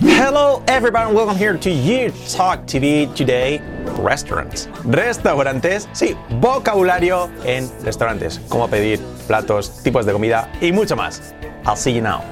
[0.00, 3.60] Hello everyone, welcome here to You Talk TV today.
[3.98, 4.68] Restaurants.
[4.84, 8.38] Restaurantes, sí, vocabulario en restaurantes.
[8.48, 11.34] Cómo pedir platos, tipos de comida y mucho más.
[11.66, 12.22] I'll see you now.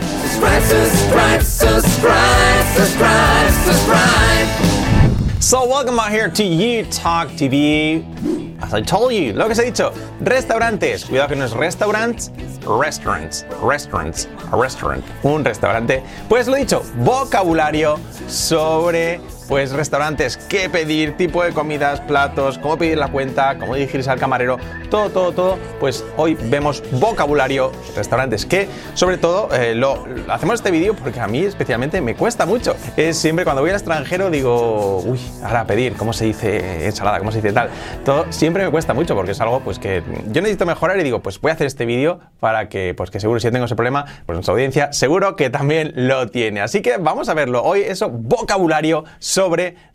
[0.00, 5.42] Subscribe, subscribe, subscribe, subscribe, subscribe.
[5.42, 8.39] So welcome out here to You Talk TV.
[8.62, 11.04] As I told you, lo que os he dicho, restaurantes.
[11.06, 12.30] Cuidado que no es restaurants,
[12.66, 16.02] restaurants, restaurants, a restaurant, un restaurante.
[16.28, 22.78] Pues lo he dicho, vocabulario sobre pues restaurantes, qué pedir, tipo de comidas, platos, cómo
[22.78, 24.58] pedir la cuenta, cómo dirigirse al camarero,
[24.88, 25.58] todo, todo, todo.
[25.80, 31.26] Pues hoy vemos vocabulario, restaurantes, que sobre todo eh, lo, hacemos este vídeo porque a
[31.26, 32.76] mí especialmente me cuesta mucho.
[32.96, 37.32] Es siempre cuando voy al extranjero digo, uy, ahora pedir, cómo se dice ensalada, cómo
[37.32, 37.70] se dice tal.
[38.04, 41.22] Todo siempre me cuesta mucho porque es algo pues que yo necesito mejorar y digo,
[41.22, 43.74] pues voy a hacer este vídeo para que, pues que seguro si yo tengo ese
[43.74, 46.60] problema, pues nuestra audiencia seguro que también lo tiene.
[46.60, 47.64] Así que vamos a verlo.
[47.64, 49.39] Hoy eso, vocabulario sobre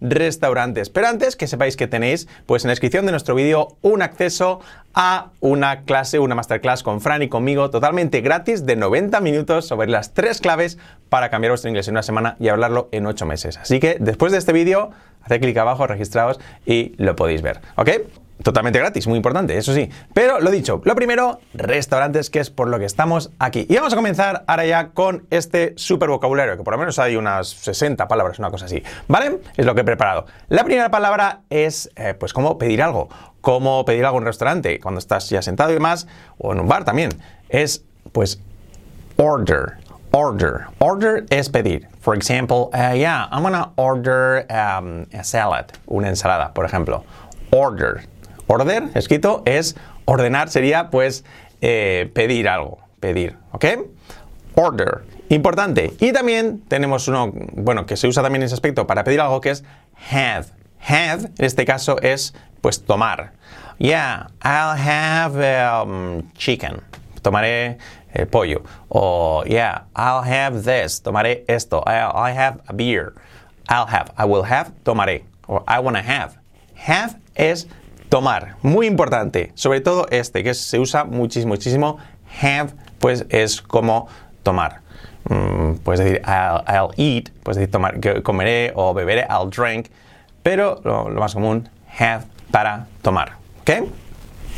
[0.02, 0.90] restaurantes.
[0.90, 4.62] Pero antes que sepáis que tenéis, pues en la descripción de nuestro vídeo, un acceso
[4.94, 9.90] a una clase, una masterclass con Fran y conmigo, totalmente gratis, de 90 minutos sobre
[9.90, 10.78] las tres claves
[11.10, 13.58] para cambiar vuestro inglés en una semana y hablarlo en 8 meses.
[13.58, 14.92] Así que después de este vídeo,
[15.24, 17.60] haced clic abajo, registraos y lo podéis ver.
[17.76, 17.90] ¿Ok?
[18.44, 19.90] Totalmente gratis, muy importante, eso sí.
[20.14, 23.66] Pero lo dicho, lo primero, restaurantes, que es por lo que estamos aquí.
[23.70, 27.16] Y vamos a comenzar ahora ya con este super vocabulario, que por lo menos hay
[27.16, 28.84] unas 60 palabras, una cosa así.
[29.08, 29.40] ¿Vale?
[29.56, 30.26] Es lo que he preparado.
[30.50, 33.10] La primera palabra es, eh, pues, cómo pedir algo.
[33.40, 36.68] Cómo pedir algo en un restaurante, cuando estás ya sentado y demás, o en un
[36.68, 37.12] bar también.
[37.48, 38.42] Es, pues,
[39.16, 39.78] order.
[40.12, 40.68] Order.
[40.80, 41.88] Order es pedir.
[42.00, 47.04] For example, uh, yeah, I'm gonna order um, a salad, una ensalada, por ejemplo.
[47.52, 48.04] Order.
[48.48, 51.26] Order, escrito, es ordenar, sería pues
[51.62, 52.80] eh, pedir algo.
[53.00, 53.66] Pedir, ¿ok?
[54.56, 55.04] Order.
[55.30, 55.94] Importante.
[56.00, 59.42] Y también tenemos uno, bueno, que se usa también en ese aspecto para pedir algo
[59.42, 59.64] que es
[60.12, 60.46] have.
[60.88, 63.32] Have, en este caso, es pues tomar.
[63.80, 66.82] Yeah, I'll have um, chicken.
[67.22, 67.78] Tomaré
[68.14, 68.64] eh, pollo.
[68.90, 71.02] O, yeah, I'll have this.
[71.02, 71.84] Tomaré esto.
[71.86, 73.14] I'll, have a beer.
[73.68, 74.14] I'll have.
[74.18, 74.72] I will have.
[74.84, 75.24] Tomaré.
[75.50, 76.38] O I wanna have.
[76.76, 77.68] Have es
[78.10, 78.56] tomar.
[78.62, 79.52] Muy importante.
[79.56, 81.98] Sobre todo este, que se usa muchísimo, muchísimo.
[82.42, 84.08] Have, pues es como
[84.44, 84.82] tomar.
[85.30, 89.88] Mm, puedes decir I'll, I'll eat, puedes decir tomar, comeré o beberé, I'll drink,
[90.44, 91.68] pero lo, más común,
[91.98, 93.34] have para tomar.
[93.62, 93.88] ¿Ok?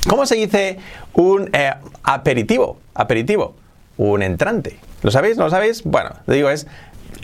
[0.07, 0.77] ¿Cómo se dice
[1.13, 2.77] un eh, aperitivo?
[2.93, 3.55] Aperitivo,
[3.97, 4.77] un entrante.
[5.03, 5.37] ¿Lo sabéis?
[5.37, 5.83] ¿No lo sabéis?
[5.83, 6.67] Bueno, digo es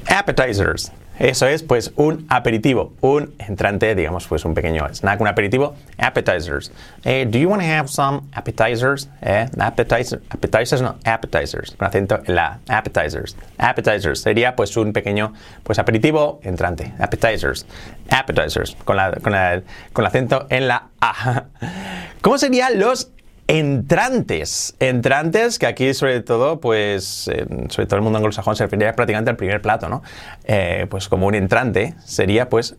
[0.08, 0.92] appetizers.
[1.20, 6.72] Eso es pues un aperitivo, un entrante, digamos pues un pequeño snack, un aperitivo, appetizers.
[7.04, 9.10] Eh, do you want to have some appetizers?
[9.22, 13.38] Eh, appetizer, appetizers, no, appetizers, con acento en la appetizers.
[13.60, 17.66] Appetizers sería pues un pequeño pues aperitivo, entrante, appetizers,
[18.10, 19.62] appetizers, con, la, con, la-
[19.94, 21.44] con el acento en la A.
[22.22, 23.12] ¿Cómo serían los
[23.48, 24.76] entrantes.
[24.80, 29.32] Entrantes, que aquí sobre todo, pues, eh, sobre todo el mundo anglosajón se referiría prácticamente
[29.32, 30.04] al primer plato, ¿no?
[30.46, 32.76] Eh, pues como un entrante sería, pues,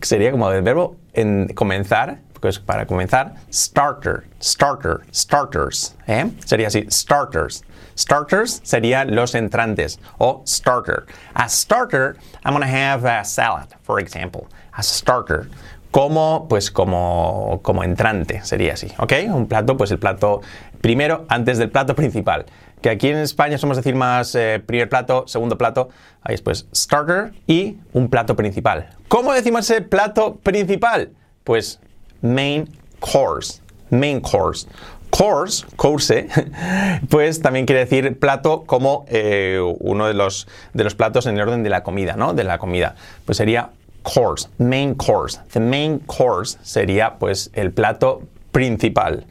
[0.00, 6.30] sería como el verbo en comenzar, pues para comenzar, starter, starter, starters, ¿eh?
[6.44, 7.64] Sería así, starters.
[7.96, 11.04] Starters serían los entrantes o starter.
[11.34, 14.46] A starter, I'm gonna have a salad, for example.
[14.72, 15.50] A starter
[15.90, 19.12] como pues como, como entrante sería así, ¿ok?
[19.28, 20.40] Un plato, pues el plato
[20.80, 22.46] primero antes del plato principal.
[22.80, 25.90] Que aquí en España somos decir más eh, primer plato, segundo plato,
[26.22, 28.88] ahí es pues starter y un plato principal.
[29.08, 31.10] ¿Cómo decimos ese plato principal?
[31.44, 31.78] Pues
[32.22, 32.68] main
[33.00, 34.66] course, main course.
[35.10, 36.28] Course, course,
[37.10, 41.40] pues también quiere decir plato como eh, uno de los, de los platos en el
[41.42, 42.32] orden de la comida, ¿no?
[42.32, 42.94] De la comida.
[43.24, 43.70] Pues sería
[44.12, 45.38] course, main course.
[45.52, 48.22] The main course sería pues el plato
[48.52, 49.24] principal.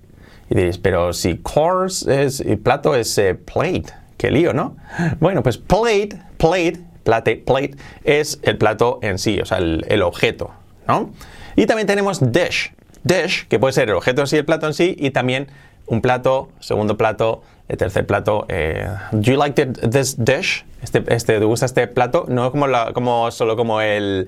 [0.50, 4.78] Y diréis, pero si course es, plato es eh, plate, qué lío, ¿no?
[5.20, 7.72] Bueno, pues plate, plate, plate, plate
[8.04, 10.52] es el plato en sí, o sea, el, el objeto,
[10.88, 11.12] ¿no?
[11.56, 12.74] Y también tenemos dish,
[13.04, 15.50] dish, que puede ser el objeto en sí, el plato en sí, y también
[15.90, 18.46] un plato, segundo plato, el tercer plato.
[18.50, 20.66] eh, Do you like the- this dish?
[20.82, 22.26] Este, este, ¿Te gusta este plato?
[22.30, 24.28] No como, como solo como el,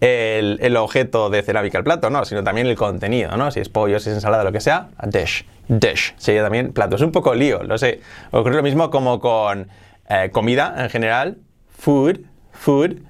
[0.00, 3.50] el, el objeto de cerámica, el plato, no, sino también el contenido, ¿no?
[3.50, 5.44] Si es pollo, si es ensalada, lo que sea, dish.
[5.66, 6.96] Dish sería también plato.
[6.96, 8.00] Es un poco lío, lo sé.
[8.30, 9.68] Ocurre lo mismo como con
[10.08, 11.36] eh, comida en general,
[11.76, 12.20] food,
[12.52, 13.00] food,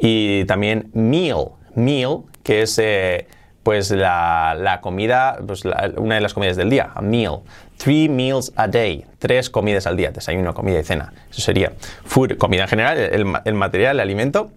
[0.00, 3.26] y también meal, meal, que es eh,
[3.64, 7.40] pues la, la comida, pues la- una de las comidas del día, a meal.
[7.78, 11.12] Three meals a day, tres comidas al día, desayuno, comida y cena.
[11.30, 11.72] Eso sería
[12.04, 14.52] food, comida en general, el, el material, el alimento,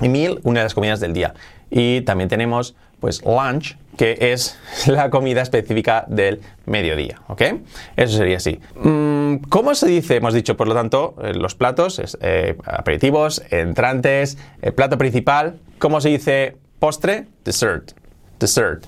[0.00, 1.34] y meal, una de las comidas del día.
[1.70, 7.42] Y también tenemos pues lunch, que es la comida específica del mediodía, ¿ok?
[7.96, 8.58] Eso sería así.
[8.76, 10.16] Mm, ¿Cómo se dice?
[10.16, 15.58] Hemos dicho, por lo tanto, eh, los platos, eh, aperitivos, entrantes, el plato principal.
[15.78, 17.26] ¿Cómo se dice postre?
[17.44, 17.92] Dessert.
[18.38, 18.86] Dessert.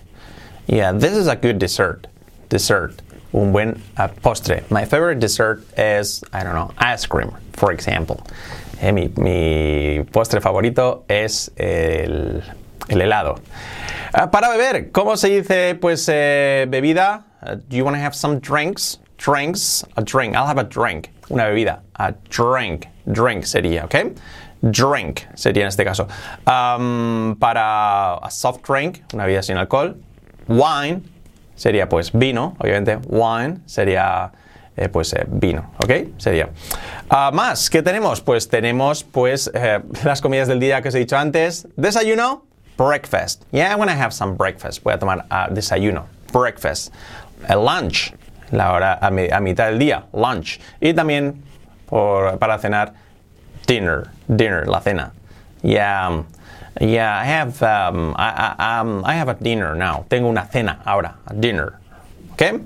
[0.67, 2.07] Yeah, this is a good dessert.
[2.49, 3.01] Dessert.
[3.33, 3.83] Un buen
[4.23, 4.69] postre.
[4.71, 8.27] My favorite dessert is, I don't know, ice cream, for example.
[8.81, 12.43] Eh, mi, mi postre favorito es el,
[12.89, 13.41] el helado.
[14.15, 17.25] Ah, para beber, ¿cómo se dice, pues, eh, bebida?
[17.43, 18.99] Uh, do you want to have some drinks?
[19.19, 20.35] Drinks, a drink.
[20.35, 21.11] I'll have a drink.
[21.31, 21.81] Una bebida.
[21.97, 22.87] A drink.
[23.13, 24.17] Drink sería, ¿ok?
[24.61, 26.07] Drink sería en este caso.
[26.45, 29.97] Para a soft drink, una bebida sin alcohol.
[30.49, 31.03] Wine
[31.55, 32.99] sería pues vino, obviamente.
[33.09, 34.33] Wine sería
[34.79, 35.93] eh, pues eh, vino, ¿ok?
[36.19, 36.51] Sería.
[37.11, 38.21] Ah, más, ¿qué tenemos?
[38.21, 41.67] Pues tenemos pues eh, las comidas del día que os he dicho antes.
[41.77, 42.45] Desayuno,
[42.77, 43.43] breakfast.
[43.51, 44.85] Yeah, I want to have some breakfast.
[44.85, 46.95] Voy a tomar ah, desayuno, breakfast.
[47.49, 48.15] Eh, lunch,
[48.53, 50.61] la hora a, a mitad del día, lunch.
[50.81, 51.43] Y también
[52.39, 52.93] para cenar,
[53.69, 55.13] dinner, dinner, la cena.
[55.63, 56.25] Yeah, um,
[56.81, 60.05] yeah, I have, um, um, I have a dinner now.
[60.09, 61.75] Tengo una cena ahora, a dinner.
[62.33, 62.63] ¿Ok?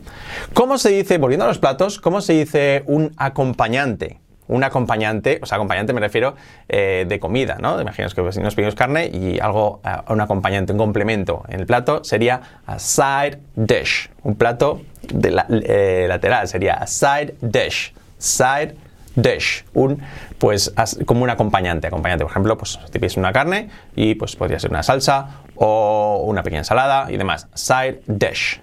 [0.54, 4.18] ¿Cómo se dice, volviendo a los platos, cómo se dice un acompañante?
[4.48, 6.34] Un acompañante, o sea, acompañante me refiero
[6.68, 7.80] eh, de comida, ¿no?
[7.80, 11.66] Imaginaos que si nos pedimos carne y algo, eh, un acompañante, un complemento en el
[11.66, 14.10] plato sería a side dish.
[14.24, 17.94] Un plato de la- eh, lateral sería a side dish.
[18.18, 18.74] Side
[19.14, 20.02] dish, un
[20.38, 20.72] pues
[21.04, 24.82] como un acompañante, acompañante, por ejemplo, pues te una carne y pues podría ser una
[24.82, 27.48] salsa o una pequeña ensalada y demás.
[27.54, 28.60] Side dish.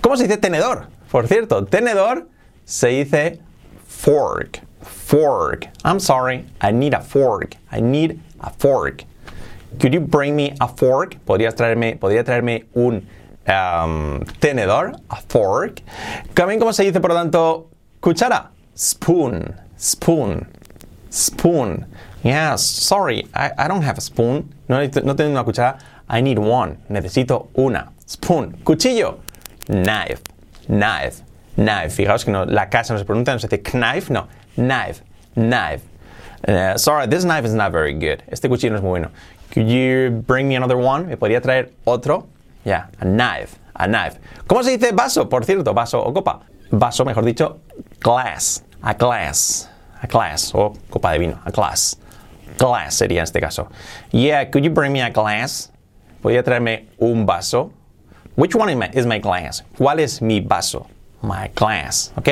[0.00, 0.86] ¿Cómo se dice tenedor?
[1.10, 2.28] Por cierto, tenedor
[2.64, 3.40] se dice
[3.86, 4.62] fork.
[4.82, 5.70] Fork.
[5.84, 7.56] I'm sorry, I need a fork.
[7.70, 9.04] I need a fork.
[9.78, 11.18] Could you bring me a fork?
[11.24, 13.06] ¿Podrías traerme, podría traerme un
[13.46, 14.92] um, tenedor?
[15.08, 15.82] A fork.
[16.34, 17.70] También, ¿cómo se dice, por lo tanto,
[18.00, 18.50] cuchara?
[18.76, 19.54] Spoon.
[19.82, 20.46] Spoon.
[21.10, 21.86] Spoon.
[22.22, 24.48] Yeah, sorry, I, don't have a spoon.
[24.68, 25.80] No, tengo una cuchara.
[26.08, 26.78] I need one.
[26.88, 27.90] Necesito una.
[28.06, 28.52] Spoon.
[28.64, 29.18] Cuchillo.
[29.66, 30.22] Knife.
[30.68, 31.24] Knife.
[31.56, 31.90] Knife.
[31.96, 34.28] Fijaos que no, la casa no se pronuncia, no se dice knife, no.
[34.54, 35.02] Knife.
[35.34, 35.82] Knife.
[36.46, 38.22] Uh, sorry, this knife is not very good.
[38.30, 39.10] Este cuchillo no es muy bueno.
[39.50, 41.08] Could you bring me another one?
[41.08, 42.28] ¿Me podría traer otro?
[42.64, 43.58] Yeah, a knife.
[43.74, 44.20] A knife.
[44.46, 45.28] ¿Cómo se dice vaso?
[45.28, 46.42] Por cierto, vaso o copa.
[46.70, 47.58] Vaso, mejor dicho,
[48.00, 48.62] glass.
[48.80, 49.71] A glass.
[50.02, 50.54] A glass.
[50.54, 51.40] O copa de vino.
[51.44, 51.96] A glass.
[52.58, 53.68] Glass sería en este caso.
[54.10, 55.70] Yeah, could you bring me a glass?
[56.22, 57.72] ¿Podría traerme un vaso?
[58.36, 59.62] Which one is my, is my glass?
[59.78, 60.86] ¿Cuál es mi vaso?
[61.22, 62.28] My glass, ¿ok?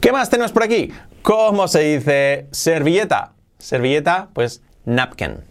[0.00, 0.92] ¿Qué más tenemos por aquí?
[1.22, 3.32] ¿Cómo se dice servilleta?
[3.58, 5.42] Servilleta, pues napkin.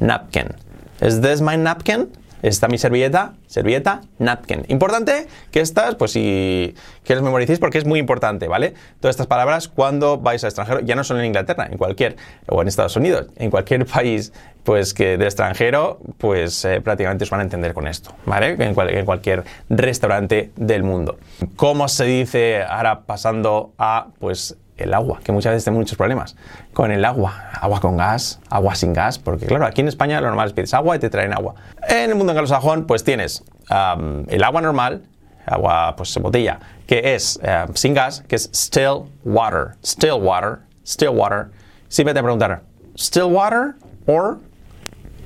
[0.00, 0.54] Napkin.
[1.00, 2.12] Is this my napkin?
[2.42, 3.34] ¿Está mi servilleta?
[3.46, 4.64] Servilleta, napkin.
[4.68, 6.74] Importante que estas, pues si
[7.04, 8.74] que las memoricéis porque es muy importante, ¿vale?
[9.00, 12.16] Todas estas palabras cuando vais al extranjero, ya no solo en Inglaterra, en cualquier,
[12.48, 14.32] o en Estados Unidos, en cualquier país,
[14.64, 18.56] pues que del extranjero, pues eh, prácticamente os van a entender con esto, ¿vale?
[18.58, 21.18] En, en cualquier restaurante del mundo.
[21.56, 26.36] ¿Cómo se dice ahora pasando a, pues, el agua, que muchas veces tenemos muchos problemas
[26.72, 30.28] con el agua, agua con gas, agua sin gas, porque claro, aquí en España lo
[30.28, 31.54] normal es pides agua y te traen agua.
[31.88, 35.02] En el mundo anglosajón, pues tienes el agua normal,
[35.46, 37.40] agua pues botella, que es
[37.74, 41.50] sin gas, que es still water, still water, still water.
[41.88, 42.62] Siempre te preguntar,
[42.96, 43.74] still water
[44.06, 44.38] or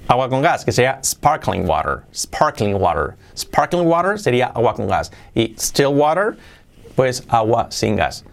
[0.08, 3.16] agua con gas, que sería sparkling water, sparkling water.
[3.36, 6.36] Sparkling water sería agua con gas y still water,
[6.96, 8.24] pues agua sin gas.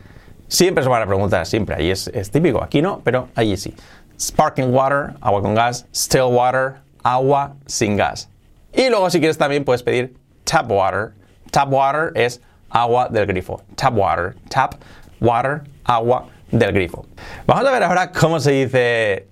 [0.49, 3.75] Siempre se van a preguntar, siempre, ahí es, típico, aquí no, pero allí sí.
[4.19, 8.29] Sparkling water, agua con gas, still water, agua sin gas.
[8.73, 11.13] Y luego si quieres también puedes pedir tap water.
[11.51, 12.41] Tap water es
[12.71, 13.61] agua del grifo.
[13.75, 14.75] Tap water, tap
[15.21, 17.05] water, agua del grifo.
[17.45, 19.27] Vamos a ver ahora cómo se dice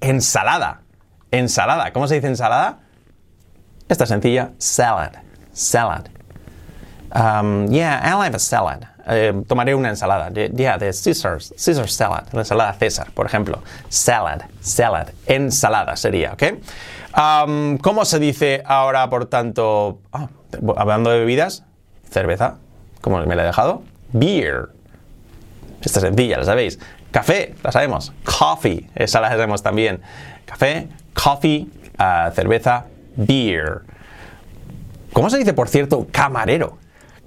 [0.00, 0.80] ensalada.
[1.30, 2.78] Ensalada, ¿cómo se dice ensalada?
[3.88, 5.12] Esta sencilla, salad.
[5.52, 6.06] Salad.
[7.14, 8.86] Um, yeah, I'll have a salad.
[9.06, 10.30] Eh, tomaré una ensalada.
[10.30, 12.24] Yeah, the Caesar, Caesar salad.
[12.32, 13.62] La ensalada César, por ejemplo.
[13.88, 15.08] Salad, salad.
[15.26, 16.42] Ensalada sería, ¿ok?
[17.82, 20.28] ¿Cómo se dice ahora, por tanto, ah,
[20.76, 21.64] hablando de bebidas?
[22.10, 22.58] Cerveza.
[23.00, 23.82] ¿Cómo me la he dejado?
[24.12, 24.68] Beer.
[25.82, 26.78] Esta es sencilla, la sabéis.
[27.10, 28.12] Café, la sabemos.
[28.24, 30.00] Coffee, esa la sabemos también.
[30.46, 31.66] Café, coffee,
[31.98, 33.82] ah, cerveza, beer.
[35.12, 36.78] ¿Cómo se dice, por cierto, camarero?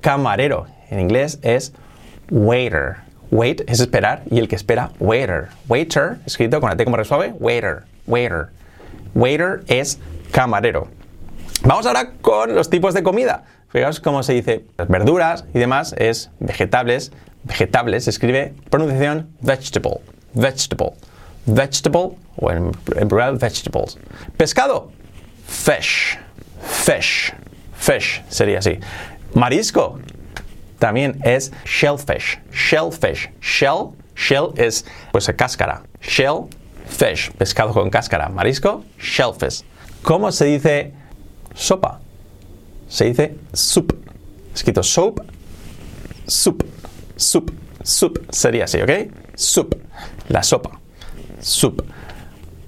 [0.01, 0.67] Camarero.
[0.89, 1.73] En inglés es
[2.29, 2.97] waiter.
[3.31, 5.49] Wait es esperar y el que espera, waiter.
[5.67, 8.49] Waiter, escrito con la T como resuave, waiter, waiter.
[9.13, 9.99] Waiter es
[10.31, 10.87] camarero.
[11.63, 13.45] Vamos ahora con los tipos de comida.
[13.69, 17.11] Fijaos cómo se dice las verduras y demás es vegetables.
[17.43, 19.99] Vegetables se escribe pronunciación vegetable,
[20.33, 20.93] vegetable,
[21.45, 23.97] vegetable o en, en plural vegetables.
[24.37, 24.91] Pescado,
[25.47, 26.17] fish,
[26.61, 27.33] fish,
[27.73, 28.79] fish sería así.
[29.33, 29.99] Marisco
[30.79, 39.63] también es shellfish, shellfish, shell, shell es pues cáscara, shellfish, pescado con cáscara, marisco, shellfish.
[40.01, 40.93] ¿Cómo se dice
[41.53, 41.99] sopa?
[42.87, 43.95] Se dice soup,
[44.53, 45.19] escrito soap,
[46.27, 46.63] soup,
[47.15, 47.51] soup,
[47.83, 48.91] soup, sería así, ¿ok?
[49.35, 49.75] Soup,
[50.29, 50.79] la sopa,
[51.39, 51.83] soup.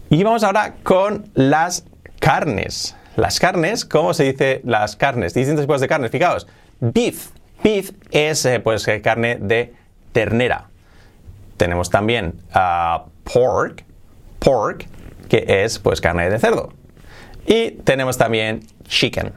[0.10, 1.86] Y vamos ahora con las
[2.20, 2.96] carnes.
[3.16, 5.34] Las carnes, ¿cómo se dice las carnes?
[5.34, 6.48] Distintos tipos de carnes, fijaos.
[6.80, 7.30] Beef,
[7.64, 9.74] beef es eh, pues eh, carne de
[10.12, 10.70] ternera.
[11.58, 13.84] Tenemos también ah, pork,
[14.40, 14.88] pork,
[15.30, 16.74] que es pues carne de cerdo.
[17.46, 19.34] Y tenemos también chicken,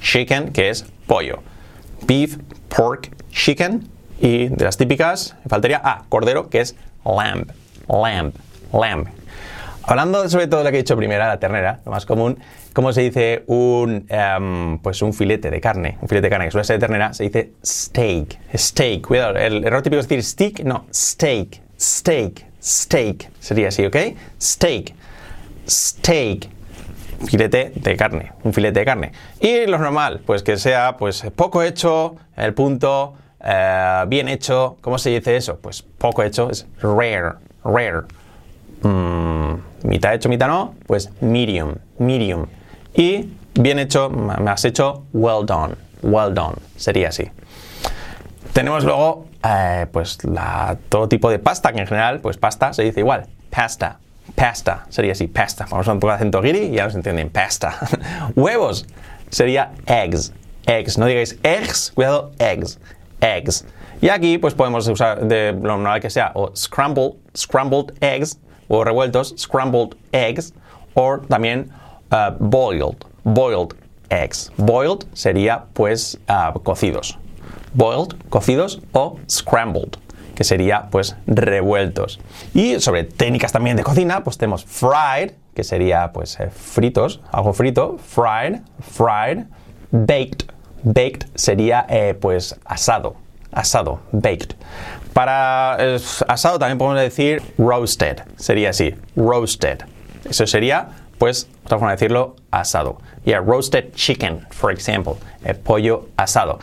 [0.00, 1.42] chicken, que es pollo.
[2.06, 3.88] Beef, pork, chicken.
[4.20, 7.50] Y de las típicas, faltaría, ah, cordero, que es lamb,
[7.88, 8.32] lamb,
[8.72, 9.06] lamb.
[9.84, 12.38] Hablando sobre todo de lo que he dicho primero, la ternera, lo más común,
[12.72, 15.98] ¿cómo se dice un, em, pues un filete de carne?
[16.00, 18.38] Un filete de carne que suele ser de ternera, se dice steak.
[18.54, 23.30] Steak, cuidado, el error típico es decir stick, no, steak, steak, steak.
[23.40, 23.96] Sería así, ¿ok?
[24.40, 24.94] Steak,
[25.68, 26.60] steak
[27.26, 29.12] filete de carne, un filete de carne.
[29.40, 34.76] Y lo normal, pues que sea pues poco hecho, el punto, eh, bien hecho.
[34.80, 35.58] ¿Cómo se dice eso?
[35.58, 37.32] Pues poco hecho es rare,
[37.64, 38.02] rare.
[38.82, 42.46] Mm, mitad hecho, mitad no, pues medium, medium.
[42.94, 46.56] Y bien hecho, me has hecho well done, well done.
[46.76, 47.30] Sería así.
[48.52, 50.18] Tenemos luego eh, pues
[50.88, 53.98] todo tipo de pasta, que en general, pues pasta se dice igual, pasta,
[54.34, 55.66] pasta, sería así, pasta.
[55.70, 57.74] Vamos a un poco de acento guiri y ya nos entienden, pasta.
[58.34, 58.86] Huevos
[59.30, 60.32] sería eggs,
[60.66, 60.98] eggs.
[60.98, 62.78] No digáis eggs, cuidado, eggs,
[63.20, 63.64] eggs.
[64.02, 68.38] Y aquí pues podemos usar de lo normal que sea o scrambled, scrambled eggs
[68.70, 70.54] o revueltos, scrambled eggs
[70.94, 71.70] o también
[72.10, 73.74] uh, boiled, boiled
[74.08, 74.50] eggs.
[74.56, 77.18] Boiled sería pues uh, cocidos.
[77.74, 79.98] Boiled, cocidos o scrambled
[80.40, 82.18] que sería pues revueltos.
[82.54, 87.52] Y sobre técnicas también de cocina, pues tenemos fried, que sería pues eh, fritos, algo
[87.52, 89.44] frito, fried, fried,
[89.90, 90.46] baked,
[90.82, 93.16] baked sería eh, pues asado,
[93.52, 94.54] asado, baked.
[95.12, 95.98] Para eh,
[96.28, 99.80] asado también podemos decir roasted, sería así, roasted.
[100.28, 100.88] Eso sería
[101.18, 102.98] pues otra forma de decirlo, asado.
[103.24, 105.14] Yeah, roasted chicken, for example,
[105.64, 106.58] pollo asado.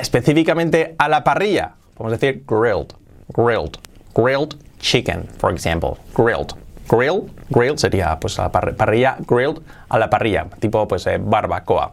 [0.00, 2.94] específicamente a la parrilla, podemos decir grilled,
[3.34, 3.78] grilled,
[4.14, 6.54] grilled chicken, for example, grilled.
[6.90, 11.92] Grill, grilled sería pues a la parrilla, grilled a la parrilla, tipo pues eh, barbacoa.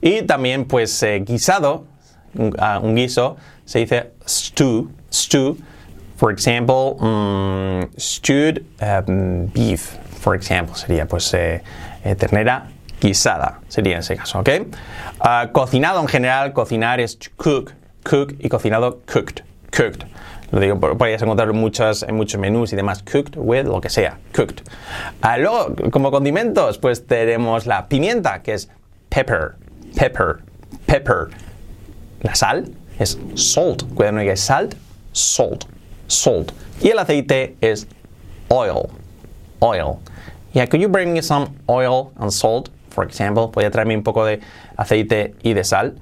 [0.00, 1.84] Y también pues eh, guisado,
[2.38, 4.12] uh, un, guiso, se dice
[4.56, 5.58] stew, stew,
[6.16, 11.62] for example, um, stewed um, beef, for example, sería pues eh,
[12.04, 14.48] eh, ternera guisada, sería en ese caso, ¿ok?
[15.20, 20.06] Uh, cocinado en general, cocinar es cook, cook y cocinado cooked, cooked.
[20.52, 23.02] Lo digo, podrías encontrarlo en, muchas, en muchos menús y demás.
[23.02, 24.20] Cooked with lo que sea.
[24.32, 24.62] Cooked.
[25.20, 28.70] Ah, luego, como condimentos, pues tenemos la pimienta, que es
[29.08, 29.56] pepper.
[29.96, 30.38] Pepper.
[30.86, 31.30] Pepper.
[32.22, 33.82] La sal es salt.
[33.94, 34.74] Cuidado, no digáis salt.
[35.12, 35.64] Salt.
[36.06, 36.52] Salt.
[36.80, 37.86] Y el aceite es
[38.48, 38.88] oil.
[39.60, 39.98] Oil.
[40.52, 43.50] Yeah, could you bring me some oil and salt, for example?
[43.50, 44.40] Podría traerme un poco de
[44.76, 45.98] aceite y de sal.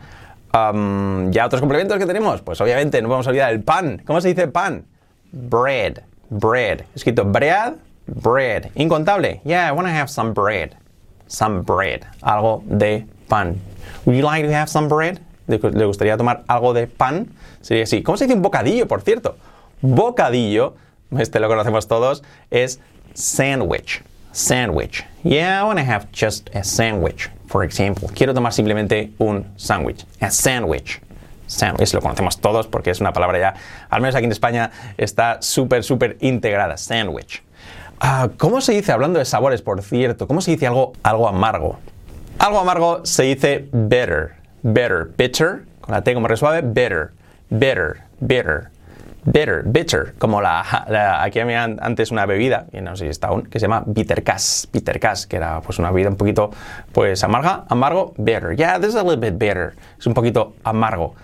[0.53, 4.03] Um, ya otros complementos que tenemos, pues obviamente no podemos olvidar el pan.
[4.07, 4.85] ¿Cómo se dice pan?
[5.33, 6.85] Bread, bread.
[6.95, 7.75] Escrito bread,
[8.07, 8.71] bread.
[8.77, 9.41] Incontable.
[9.45, 10.77] Yeah, I want to have some bread.
[11.27, 12.07] Some bread.
[12.23, 13.61] Algo de pan.
[14.05, 15.19] Would you like to have some bread?
[15.47, 17.29] ¿Le gustaría tomar algo de pan?
[17.61, 18.03] Sería así.
[18.03, 19.37] ¿Cómo se dice un bocadillo, por cierto?
[19.83, 20.75] Bocadillo,
[21.19, 22.81] este lo conocemos todos, es
[23.13, 24.03] sandwich.
[24.33, 25.05] Sandwich.
[25.23, 28.09] Yeah, I want to have just a sandwich for example.
[28.13, 30.05] Quiero tomar simplemente un sándwich.
[30.21, 31.01] A sandwich.
[31.47, 33.55] Sandwich lo conocemos todos porque es una palabra ya,
[33.91, 36.77] al menos aquí en España, está súper, súper integrada.
[36.77, 37.45] Sandwich.
[38.03, 41.79] Uh, ¿Cómo se dice, hablando de sabores, por cierto, cómo se dice algo, algo amargo?
[42.41, 44.35] Algo amargo se dice bitter.
[44.65, 45.13] Bitter.
[45.17, 47.13] Bitter, con la T como resuave, bitter.
[47.51, 48.03] Bitter.
[48.21, 48.71] Bitter.
[49.27, 53.29] bitter, bitter, como la, la- aquí había antes una bebida, y no sé si está
[53.29, 56.51] aún, que se llama bittercast, bittercast, que era pues una bebida un poquito
[56.93, 58.55] pues amarga, amargo, bitter.
[58.55, 59.73] Yeah, this is a little bit bitter.
[59.99, 61.15] Es un poquito amargo.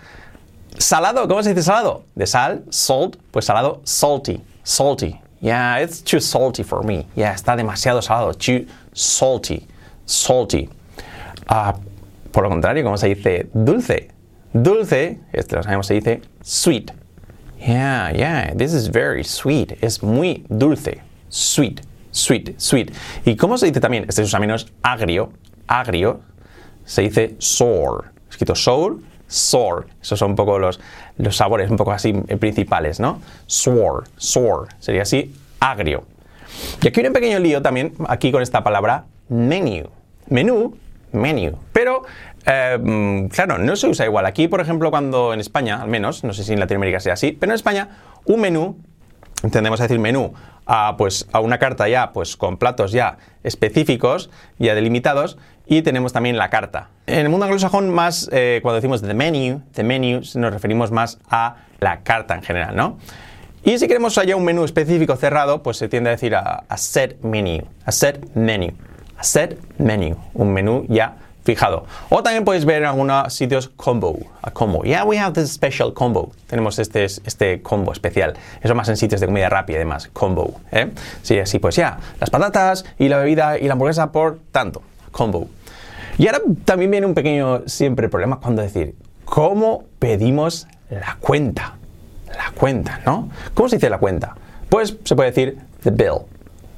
[0.79, 2.05] Salado, ¿cómo se dice salado?
[2.15, 5.21] De sal, salt, pues salado, salty, salty.
[5.43, 7.07] Yeah, it's too salty for me.
[7.17, 9.67] Yeah, está demasiado salado, too salty,
[10.07, 10.71] salty.
[11.49, 11.75] Ah,
[12.31, 14.11] por lo contrario, ¿cómo se dice dulce?
[14.53, 16.93] Dulce, este lo sabemos, se dice sweet.
[17.59, 19.77] Yeah, yeah, this is very sweet.
[19.83, 21.03] Es muy dulce.
[21.29, 22.93] Sweet, sweet, sweet.
[23.25, 24.07] ¿Y cómo se dice también?
[24.09, 25.33] Este es menos agrio,
[25.67, 26.21] agrio,
[26.85, 28.13] se dice sour.
[28.29, 29.87] Escrito sour, sour.
[30.01, 30.81] Esos son un poco los,
[31.19, 33.21] los sabores, un poco así eh, principales, ¿no?
[33.47, 34.69] Sour, sour.
[34.79, 36.05] Sería así, agrio.
[36.83, 39.89] Y aquí hay un pequeño lío también, aquí con esta palabra menu.
[40.29, 40.77] Menú,
[41.13, 41.59] menu.
[41.73, 42.03] Pero,
[42.47, 44.27] eh, mm, claro, no se usa igual.
[44.27, 47.33] Aquí, por ejemplo, cuando en España, al menos, no sé si en Latinoamérica sea así,
[47.33, 47.89] pero en España,
[48.25, 48.79] un menú,
[49.43, 50.33] entendemos a decir menú,
[50.67, 56.13] a, pues, a una carta ya, pues con platos ya específicos, ya delimitados, y tenemos
[56.13, 56.89] también la carta.
[57.07, 61.19] En el mundo anglosajón, más, eh, cuando decimos the menu, the menu, nos referimos más
[61.31, 62.99] a la carta en general, ¿no?
[63.63, 67.23] Y si queremos allá un menú específico cerrado, pues se tiende a decir a, set
[67.23, 68.73] menu, a set menu,
[69.23, 71.87] set menu, un menú ya fijado.
[72.11, 74.83] O también puedes ver en algunos sitios combo, a combo.
[74.83, 76.33] Yeah, we have this special combo.
[76.47, 78.35] Tenemos este, este combo especial.
[78.63, 80.61] Eso más en sitios de comida rápida y demás, combo.
[80.73, 80.91] ¿eh?
[81.23, 85.49] Sí, así pues ya, las patatas y la bebida y la hamburguesa por tanto, combo.
[86.19, 91.77] Y ahora también viene un pequeño siempre problema cuando decir, ¿cómo pedimos la cuenta?
[92.29, 93.29] La cuenta, ¿no?
[93.55, 94.37] ¿Cómo se dice la cuenta?
[94.69, 96.27] Pues se puede decir the bill,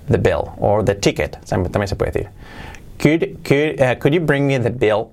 [0.08, 2.30] the bill, or the ticket, también se puede decir.
[2.98, 5.12] Could, could, uh, could you bring me the bill,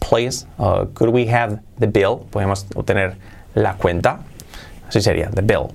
[0.00, 0.46] please?
[0.58, 2.26] Uh, could we have the bill?
[2.30, 3.16] Podemos obtener
[3.54, 4.20] la cuenta.
[4.88, 5.72] Así sería, the bill.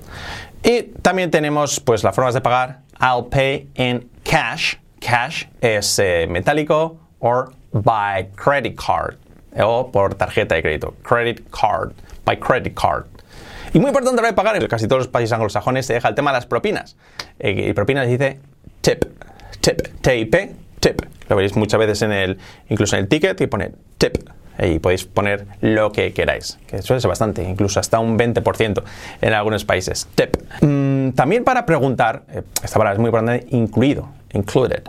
[0.63, 2.82] Y también tenemos pues las formas de pagar.
[3.00, 4.75] I'll pay in cash.
[5.00, 9.18] Cash es eh, metálico or by credit card
[9.56, 10.94] o por tarjeta de crédito.
[11.03, 11.94] Credit card,
[12.25, 13.06] by credit card.
[13.74, 16.16] Y muy importante a de pagar, en casi todos los países anglosajones se deja el
[16.16, 16.96] tema de las propinas.
[17.40, 18.40] Eh, y propinas dice
[18.82, 19.06] tip,
[19.62, 21.02] tip, T-I-P, tip.
[21.28, 22.38] Lo veréis muchas veces en el,
[22.70, 24.18] incluso en el ticket y pone tip.
[24.62, 28.84] Y podéis poner lo que queráis, que suele ser bastante, incluso hasta un 20%
[29.22, 30.08] en algunos países.
[30.16, 30.36] Tip.
[30.62, 34.84] Mm, también para preguntar, eh, esta palabra es muy importante, incluido, included.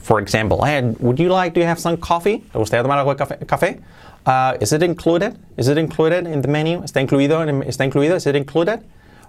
[0.00, 2.38] For example, hey, would you like to have some coffee?
[2.52, 3.80] ¿Te gustaría tomar algo de café?
[4.26, 5.38] Uh, is it included?
[5.56, 6.80] Is it included in the menu?
[6.82, 7.44] ¿Está incluido?
[7.66, 8.16] ¿Está incluido?
[8.16, 8.82] Is it included?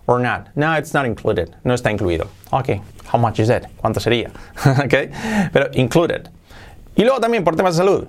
[0.07, 0.47] Or not?
[0.55, 1.55] No, it's not included.
[1.63, 2.27] No está incluido.
[2.51, 2.81] Ok.
[3.05, 3.65] How much is it?
[3.77, 4.31] ¿Cuánto sería?
[4.65, 5.51] ok.
[5.53, 6.29] Pero included.
[6.95, 8.07] Y luego también por temas de salud.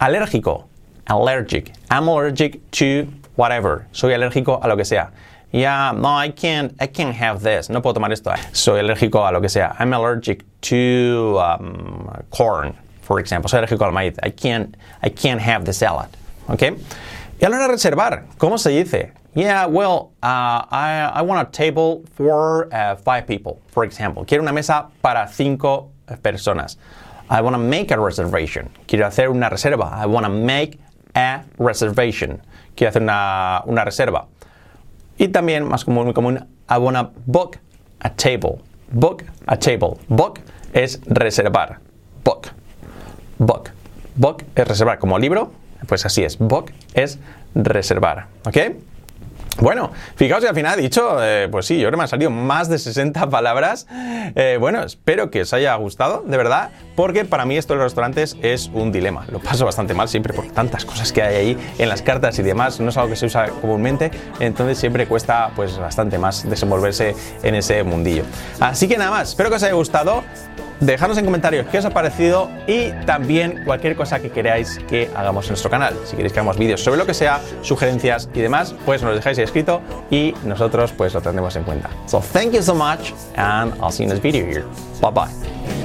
[0.00, 0.64] Alérgico.
[1.06, 1.72] Allergic.
[1.90, 3.86] I'm allergic to whatever.
[3.92, 5.10] Soy alérgico a lo que sea.
[5.52, 7.68] Yeah, no, I can't, I can't have this.
[7.68, 8.32] No puedo tomar esto.
[8.52, 9.74] Soy alérgico a lo que sea.
[9.80, 13.48] I'm allergic to um, corn, for example.
[13.48, 14.18] Soy alérgico al maíz.
[14.22, 16.08] I can't, I can't have the salad.
[16.48, 16.62] ¿Ok?
[16.62, 19.12] Y a la hora de reservar, ¿cómo se dice?
[19.34, 24.24] Yeah, well, uh, I, I want a table for uh, five people, for example.
[24.24, 25.92] Quiero una mesa para cinco
[26.22, 26.76] personas.
[27.30, 28.68] I want to make a reservation.
[28.88, 29.92] Quiero hacer una reserva.
[29.92, 30.80] I want to make
[31.14, 32.42] a reservation.
[32.76, 34.26] Quiero hacer una, una reserva.
[35.16, 37.58] Y también, más común, muy común, I wanna book
[38.00, 38.62] a table.
[38.90, 39.96] Book a table.
[40.08, 40.40] Book
[40.72, 41.78] es reservar.
[42.24, 42.48] Book.
[43.38, 43.70] Book.
[44.16, 44.98] Book es reservar.
[44.98, 45.52] Como libro,
[45.86, 46.38] pues así es.
[46.38, 47.18] Book es
[47.54, 48.26] reservar.
[48.46, 48.56] ¿Ok?
[49.60, 52.08] Bueno, fijaos que al final he dicho, eh, pues sí, yo creo que me han
[52.08, 53.86] salido más de 60 palabras.
[54.34, 57.84] Eh, bueno, espero que os haya gustado, de verdad, porque para mí esto de los
[57.84, 59.26] restaurantes es un dilema.
[59.30, 62.42] Lo paso bastante mal siempre por tantas cosas que hay ahí en las cartas y
[62.42, 62.80] demás.
[62.80, 67.54] No es algo que se usa comúnmente, entonces siempre cuesta pues bastante más desenvolverse en
[67.54, 68.24] ese mundillo.
[68.60, 70.24] Así que nada más, espero que os haya gustado.
[70.80, 75.44] Dejadnos en comentarios qué os ha parecido y también cualquier cosa que queráis que hagamos
[75.46, 75.94] en nuestro canal.
[76.06, 79.16] Si queréis que hagamos vídeos sobre lo que sea, sugerencias y demás, pues nos lo
[79.16, 81.90] dejáis ahí escrito y nosotros pues lo tendremos en cuenta.
[82.06, 84.64] So thank you so much and I'll see you in this video here.
[85.00, 85.79] Bye bye.